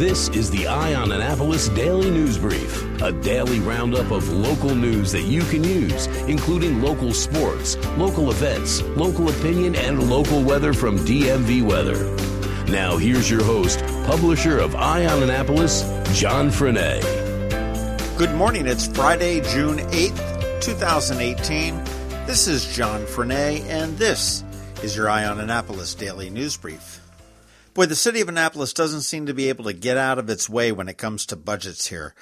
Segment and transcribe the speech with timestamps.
[0.00, 5.12] This is the Eye on Annapolis Daily News Brief, a daily roundup of local news
[5.12, 10.98] that you can use, including local sports, local events, local opinion, and local weather from
[11.00, 12.02] DMV Weather.
[12.72, 15.82] Now, here's your host, publisher of Eye on Annapolis,
[16.18, 17.02] John Frenaye.
[18.16, 18.66] Good morning.
[18.66, 21.76] It's Friday, June 8th, 2018.
[22.24, 24.44] This is John Frenaye, and this
[24.82, 26.99] is your Eye on Annapolis Daily News Brief.
[27.80, 30.50] Boy, the city of Annapolis doesn't seem to be able to get out of its
[30.50, 32.14] way when it comes to budgets here.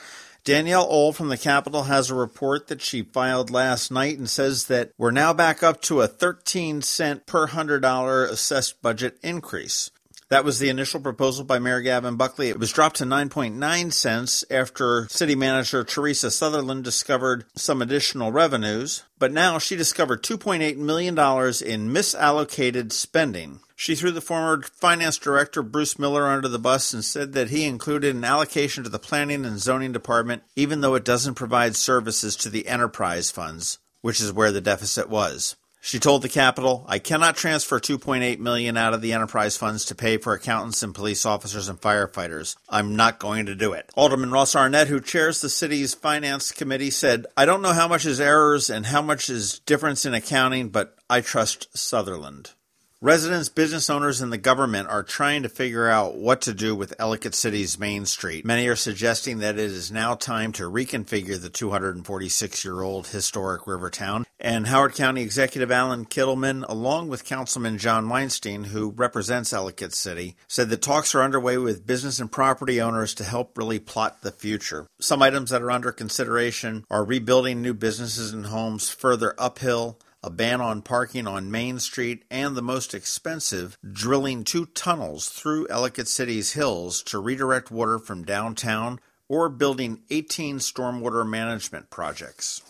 [0.45, 4.69] Danielle Ohl from the Capital has a report that she filed last night and says
[4.69, 9.91] that we're now back up to a 13 cent per $100 assessed budget increase.
[10.31, 12.51] That was the initial proposal by Mayor Gavin Buckley.
[12.51, 19.05] It was dropped to 9.9 cents after City Manager Teresa Sutherland discovered some additional revenues,
[19.19, 23.61] but now she discovered $2.8 million in misallocated spending.
[23.75, 27.65] She threw the former finance director Bruce Miller under the bus and said that he
[27.65, 32.37] included an allocation to the planning and zoning department, even though it doesn't provide services
[32.37, 35.57] to the enterprise funds, which is where the deficit was.
[35.81, 39.95] She told the Capital, I cannot transfer 2.8 million out of the enterprise funds to
[39.95, 42.57] pay for accountants and police officers and firefighters.
[42.69, 43.91] I'm not going to do it.
[43.95, 48.07] Alderman Ross Arnett, who chairs the city's finance committee, said, I don't know how much
[48.07, 52.53] is errors and how much is difference in accounting, but I trust Sutherland.
[53.01, 56.99] Residents, business owners, and the government are trying to figure out what to do with
[56.99, 58.45] Ellicott City's Main Street.
[58.45, 63.69] Many are suggesting that it is now time to reconfigure the 246 year old historic
[63.69, 64.25] river town.
[64.41, 70.35] And Howard County Executive Allan Kittleman, along with Councilman Jon Weinstein, who represents Ellicott City,
[70.49, 74.33] said that talks are underway with business and property owners to help really plot the
[74.33, 74.89] future.
[75.01, 80.31] Some items that are under consideration are rebuilding new businesses and homes further uphill a
[80.31, 86.09] ban on parking on Main Street, and the most expensive, drilling two tunnels through Ellicott
[86.09, 92.63] City's hills to redirect water from downtown, or building 18 stormwater management projects.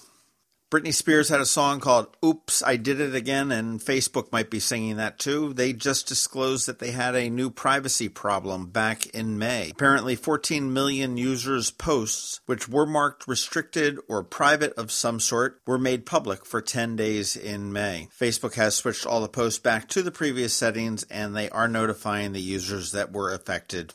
[0.70, 4.60] Britney Spears had a song called Oops, I Did It Again, and Facebook might be
[4.60, 5.54] singing that too.
[5.54, 9.70] They just disclosed that they had a new privacy problem back in May.
[9.70, 15.78] Apparently, 14 million users' posts, which were marked restricted or private of some sort, were
[15.78, 18.08] made public for 10 days in May.
[18.20, 22.32] Facebook has switched all the posts back to the previous settings and they are notifying
[22.32, 23.94] the users that were affected.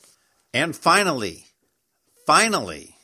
[0.56, 1.46] And finally,
[2.26, 2.96] finally,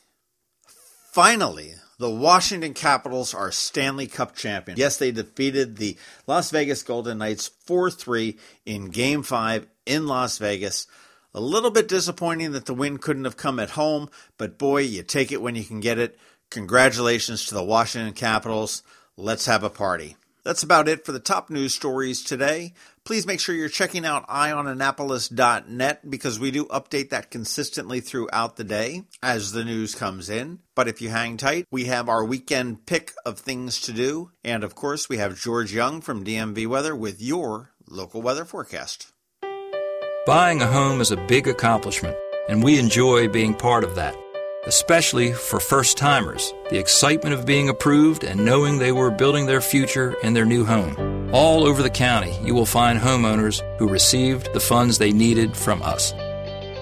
[1.12, 4.80] finally, the Washington Capitals are Stanley Cup champions.
[4.80, 10.38] Yes, they defeated the Las Vegas Golden Knights 4 3 in Game 5 in Las
[10.38, 10.86] Vegas.
[11.34, 14.08] A little bit disappointing that the win couldn't have come at home,
[14.38, 16.18] but boy, you take it when you can get it.
[16.48, 18.82] Congratulations to the Washington Capitals.
[19.18, 20.16] Let's have a party.
[20.42, 22.72] That's about it for the top news stories today.
[23.10, 28.62] Please make sure you're checking out eyeonannapolis.net because we do update that consistently throughout the
[28.62, 30.60] day as the news comes in.
[30.76, 34.30] But if you hang tight, we have our weekend pick of things to do.
[34.44, 39.12] And of course, we have George Young from DMV Weather with your local weather forecast.
[40.24, 42.16] Buying a home is a big accomplishment,
[42.48, 44.14] and we enjoy being part of that
[44.66, 49.60] especially for first timers, the excitement of being approved and knowing they were building their
[49.60, 51.30] future in their new home.
[51.32, 55.82] All over the county, you will find homeowners who received the funds they needed from
[55.82, 56.12] us.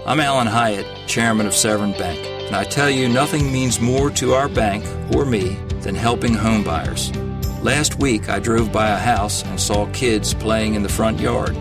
[0.06, 4.34] I'm Alan Hyatt, chairman of Severn Bank, and I tell you nothing means more to
[4.34, 4.84] our bank
[5.14, 7.14] or me than helping homebuyers.
[7.62, 11.56] Last week, I drove by a house and saw kids playing in the front yard.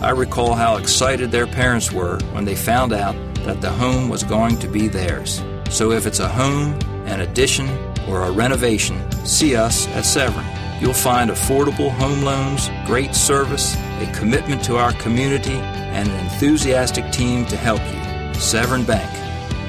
[0.00, 4.22] I recall how excited their parents were when they found out that the home was
[4.22, 5.42] going to be theirs.
[5.72, 7.66] So if it's a home, an addition,
[8.06, 10.44] or a renovation, see us at Severn.
[10.82, 17.10] You'll find affordable home loans, great service, a commitment to our community, and an enthusiastic
[17.10, 18.38] team to help you.
[18.38, 19.10] Severn Bank,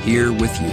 [0.04, 0.72] here with you.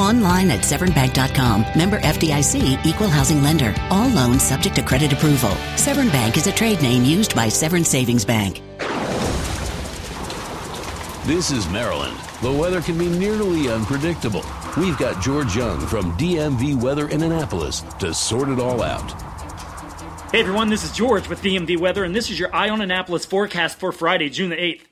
[0.00, 1.66] Online at severnbank.com.
[1.76, 3.74] Member FDIC equal housing lender.
[3.90, 5.50] All loans subject to credit approval.
[5.76, 8.62] Severn Bank is a trade name used by Severn Savings Bank.
[11.26, 12.16] This is Maryland.
[12.42, 14.44] The weather can be nearly unpredictable.
[14.78, 19.10] We've got George Young from DMV Weather in Annapolis to sort it all out.
[20.30, 23.24] Hey everyone, this is George with DMV Weather, and this is your Eye on Annapolis
[23.24, 24.82] forecast for Friday, June the 8th.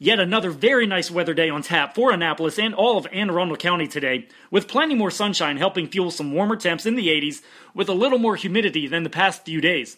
[0.00, 3.56] Yet another very nice weather day on tap for Annapolis and all of Anne Arundel
[3.56, 7.88] County today, with plenty more sunshine helping fuel some warmer temps in the 80s with
[7.88, 9.96] a little more humidity than the past few days.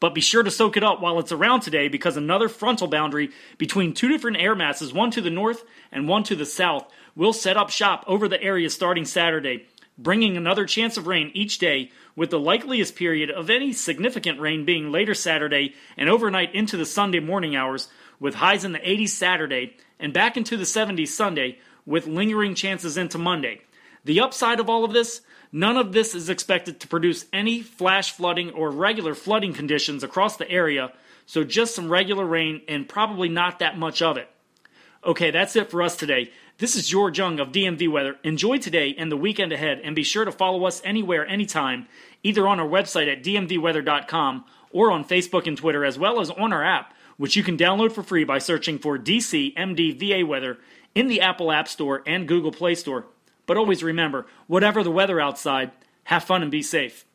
[0.00, 3.30] But be sure to soak it up while it's around today because another frontal boundary
[3.56, 7.32] between two different air masses, one to the north and one to the south, will
[7.32, 9.66] set up shop over the area starting Saturday,
[9.98, 14.64] bringing another chance of rain each day, with the likeliest period of any significant rain
[14.64, 17.88] being later Saturday and overnight into the Sunday morning hours,
[18.20, 22.96] with highs in the 80s Saturday and back into the 70s Sunday, with lingering chances
[22.96, 23.62] into Monday.
[24.04, 25.22] The upside of all of this
[25.54, 30.38] None of this is expected to produce any flash flooding or regular flooding conditions across
[30.38, 30.92] the area,
[31.26, 34.30] so just some regular rain and probably not that much of it.
[35.04, 36.30] Okay, that's it for us today.
[36.58, 38.16] This is George Young of DMV Weather.
[38.22, 41.88] Enjoy today and the weekend ahead, and be sure to follow us anywhere, anytime,
[42.22, 46.52] either on our website at dmvweather.com or on Facebook and Twitter, as well as on
[46.52, 50.58] our app, which you can download for free by searching for DC MDVA Weather
[50.94, 53.06] in the Apple App Store and Google Play Store.
[53.46, 55.72] But always remember, whatever the weather outside,
[56.04, 57.06] have fun and be safe.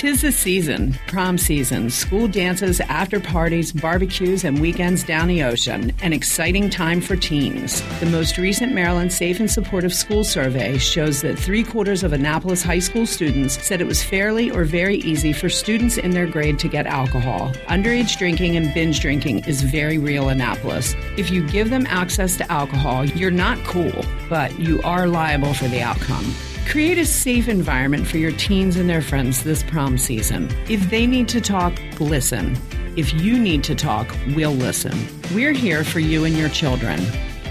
[0.00, 5.92] Tis the season, prom season, school dances, after parties, barbecues, and weekends down the ocean.
[6.00, 7.82] An exciting time for teens.
[8.00, 12.62] The most recent Maryland Safe and Supportive School Survey shows that three quarters of Annapolis
[12.62, 16.58] high school students said it was fairly or very easy for students in their grade
[16.60, 17.52] to get alcohol.
[17.66, 20.96] Underage drinking and binge drinking is very real in Annapolis.
[21.18, 25.68] If you give them access to alcohol, you're not cool, but you are liable for
[25.68, 26.34] the outcome.
[26.70, 30.48] Create a safe environment for your teens and their friends this prom season.
[30.68, 32.56] If they need to talk, listen.
[32.96, 34.96] If you need to talk, we'll listen.
[35.34, 37.00] We're here for you and your children.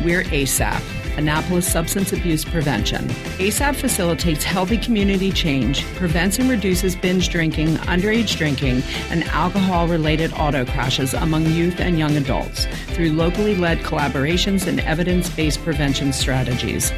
[0.06, 0.82] We're ASAP.
[1.18, 3.10] Annapolis Substance Abuse Prevention.
[3.40, 10.32] ASAP facilitates healthy community change, prevents and reduces binge drinking, underage drinking, and alcohol related
[10.32, 16.14] auto crashes among youth and young adults through locally led collaborations and evidence based prevention
[16.14, 16.94] strategies.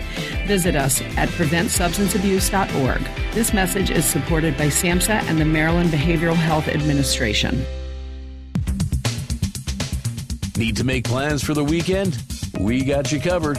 [0.46, 3.34] Visit us at preventsubstanceabuse.org.
[3.34, 7.66] This message is supported by SAMHSA and the Maryland Behavioral Health Administration.
[10.58, 12.22] Need to make plans for the weekend?
[12.60, 13.58] We got you covered.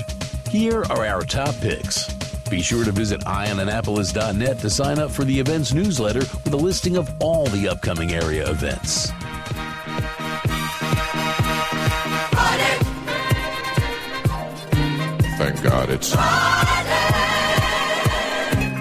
[0.50, 2.12] Here are our top picks.
[2.50, 6.98] Be sure to visit eyeonannapolis.net to sign up for the events newsletter with a listing
[6.98, 9.10] of all the upcoming area events.
[15.38, 16.14] Thank God it's.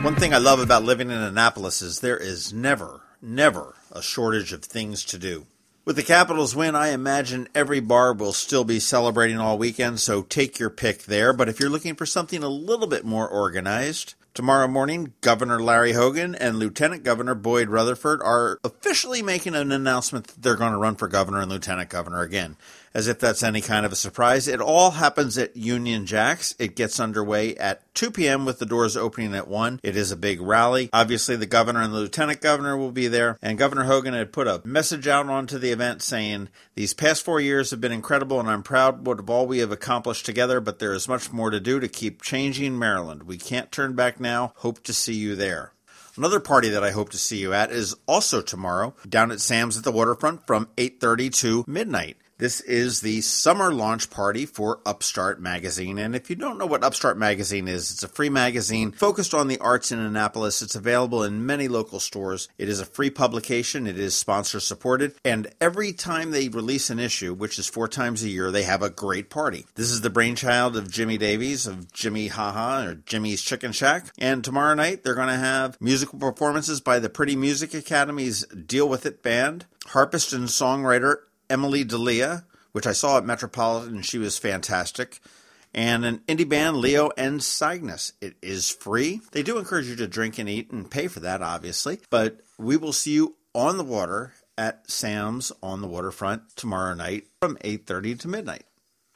[0.04, 4.52] One thing I love about living in Annapolis is there is never, never a shortage
[4.52, 5.46] of things to do.
[5.86, 10.24] With the Capitals win, I imagine every bar will still be celebrating all weekend, so
[10.24, 11.34] take your pick there.
[11.34, 15.94] But if you're looking for something a little bit more organized, tomorrow morning, Governor Larry
[15.94, 20.80] Hogan and Lieutenant Governor Boyd Rutherford are officially making an announcement that they're going to
[20.80, 22.58] run for governor and lieutenant governor again
[22.94, 24.48] as if that's any kind of a surprise.
[24.48, 26.56] It all happens at Union Jacks.
[26.60, 28.46] It gets underway at 2 p.m.
[28.46, 29.80] with the doors opening at 1.
[29.84, 30.90] It is a big rally.
[30.94, 33.38] Obviously, the governor and the lieutenant governor will be there.
[33.42, 37.40] And Governor Hogan had put a message out onto the event saying, These past four
[37.40, 40.94] years have been incredible, and I'm proud of all we have accomplished together, but there
[40.94, 43.24] is much more to do to keep changing Maryland.
[43.24, 44.54] We can't turn back now.
[44.58, 45.74] Hope to see you there.
[46.18, 49.78] Another party that I hope to see you at is also tomorrow down at Sam's
[49.78, 52.18] at the waterfront from 8:30 to midnight.
[52.42, 56.00] This is the summer launch party for Upstart Magazine.
[56.00, 59.48] And if you don't know what Upstart Magazine is, it's a free magazine focused on
[59.48, 60.64] the arts in Annapolis.
[60.64, 62.50] It's available in many local stores.
[62.58, 65.14] It is a free publication, it is sponsor supported.
[65.24, 68.82] And every time they release an issue, which is four times a year, they have
[68.82, 69.68] a great party.
[69.76, 74.08] This is the brainchild of Jimmy Davies of Jimi Haha or Jimmie's Chicken Shack.
[74.18, 78.90] And tomorrow night, they're going to have musical performances by the Pretty Music Academy's Deal
[78.90, 81.18] With It band, harpist and songwriter
[81.52, 84.02] Emily Delia, which I saw at Metropolitan.
[84.02, 85.20] She was fantastic.
[85.74, 88.14] And an indie band, Leo and Cygnus.
[88.22, 89.22] It is free.
[89.32, 92.00] They do encourage you to drink and eat and pay for that, obviously.
[92.10, 97.28] But we will see you on the water at Sam's on the waterfront tomorrow night
[97.42, 98.64] from 8.30 to midnight.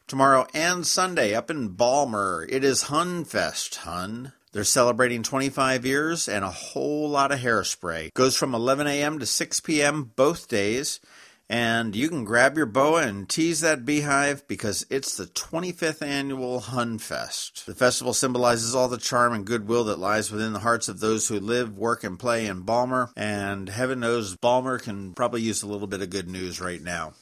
[0.08, 3.76] Tomorrow and Sunday up in Balmer, it is Hun Fest.
[3.78, 4.34] Hon.
[4.52, 8.14] They're celebrating 25 years and a whole lot of hairspray.
[8.14, 9.20] Goes from 11 a.m.
[9.20, 10.12] to 6 p.m.
[10.16, 11.02] both days.
[11.50, 16.62] And you can grab your boa and tease that beehive because it's the 25th annual
[16.62, 17.66] HonFest.
[17.66, 21.28] The festival symbolizes all the charm and goodwill that lies within the hearts of those
[21.28, 23.12] who live, work, and play in Balmer.
[23.16, 27.14] And heaven knows Balmer can probably use a little bit of good news right now.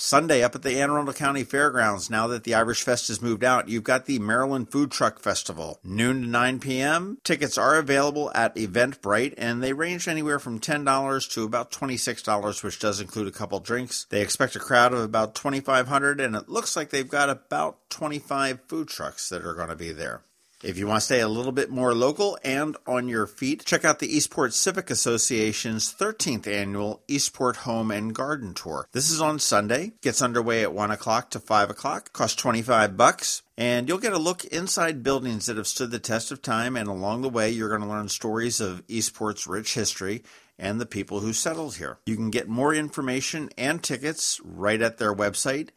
[0.00, 3.42] Sunday up at the Anne Arundel County Fairgrounds, now that the Irish Fest has moved
[3.42, 5.80] out, you've got the Maryland Food Truck Festival.
[5.82, 7.18] Noon to 9 p.m.
[7.24, 12.78] Tickets are available at Eventbrite and they range anywhere from $10 to about $26, which
[12.78, 14.06] does include a couple drinks.
[14.08, 18.60] They expect a crowd of about 2,500 and it looks like they've got about 25
[18.68, 20.22] food trucks that are going to be there.
[20.60, 23.84] If you want to stay a little bit more local and on your feet, check
[23.84, 28.88] out the Eastport Civic Association's 13th annual Eastport Home and Garden Tour.
[28.90, 33.44] This is on Sunday, gets underway at 1 o'clock to 5 o'clock, costs 25 bucks,
[33.56, 36.88] and you'll get a look inside buildings that have stood the test of time, and
[36.88, 40.24] along the way, you're going to learn stories of Eastport's rich history
[40.58, 41.98] and the people who settled here.
[42.04, 45.68] You can get more information and tickets right at their website,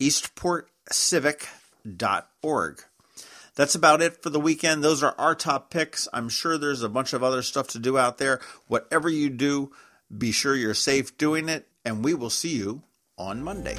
[0.00, 2.84] eastportcivic.org.
[3.54, 4.82] That's about it for the weekend.
[4.82, 6.08] Those are our top picks.
[6.12, 8.40] I'm sure there's a bunch of other stuff to do out there.
[8.66, 9.72] Whatever you do,
[10.16, 12.82] be sure you're safe doing it, and we will see you
[13.18, 13.76] on Monday.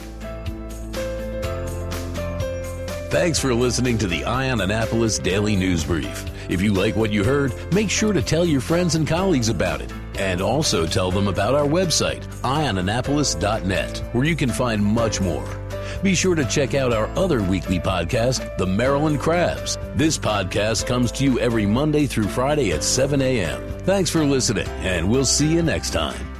[3.10, 6.26] Thanks for listening to the Eye on Annapolis Daily News Brief.
[6.50, 9.82] If you like what you heard, make sure to tell your friends and colleagues about
[9.82, 9.94] it.
[10.18, 15.46] And also tell them about our website, eyeonannapolis.net, where you can find much more.
[16.02, 19.78] Be sure to check out our other weekly podcast, The Maryland Crabs.
[19.96, 23.62] This podcast comes to you every Monday through Friday at 7 a.m.
[23.80, 26.33] Thanks for listening, and we'll see you next time.